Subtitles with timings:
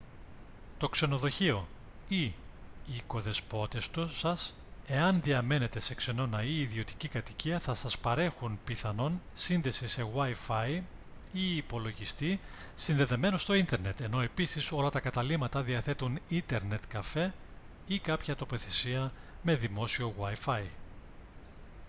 [0.77, 1.67] το ξενοδοχείο
[2.07, 2.33] ή οι
[2.95, 4.53] οικοδεσπότες σας
[4.87, 10.79] εάν διαμένετε σε ξενώνα ή ιδιωτική κατοικία θα σας παρέχουν πιθανόν σύνδεση σε wifi
[11.33, 12.39] ή υπολογιστή
[12.75, 17.33] συνδεδεμένο στο ίντερνετ ενώ επίσης όλα τα καταλύματα διαθέτουν ίντερνετ καφέ
[17.87, 19.11] ή κάποια τοποθεσία
[19.41, 20.63] με δημόσιο wifi